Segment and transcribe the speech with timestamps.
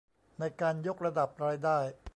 [0.39, 1.79] ในการยกระดับรายได้